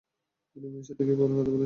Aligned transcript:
তোমার 0.51 0.69
মেয়ের 0.71 0.87
সাথে 0.87 1.03
কি 1.07 1.13
কথা 1.13 1.33
বলেছ? 1.39 1.51